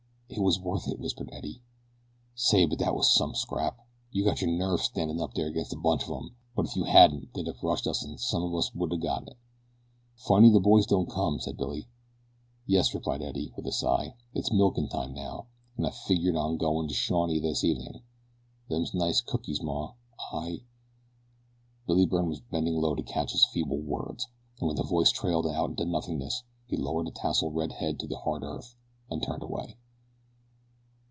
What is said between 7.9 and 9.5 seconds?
and some of 'em would a got in."